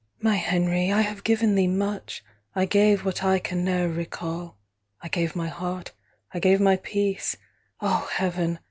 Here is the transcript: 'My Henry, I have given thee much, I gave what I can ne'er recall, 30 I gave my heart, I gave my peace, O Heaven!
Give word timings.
'My 0.19 0.37
Henry, 0.37 0.91
I 0.91 1.01
have 1.01 1.23
given 1.23 1.53
thee 1.53 1.67
much, 1.67 2.23
I 2.55 2.65
gave 2.65 3.05
what 3.05 3.23
I 3.23 3.37
can 3.37 3.63
ne'er 3.63 3.87
recall, 3.87 4.57
30 4.99 5.03
I 5.03 5.07
gave 5.09 5.35
my 5.35 5.47
heart, 5.47 5.91
I 6.33 6.39
gave 6.39 6.59
my 6.59 6.77
peace, 6.77 7.37
O 7.81 8.09
Heaven! 8.11 8.57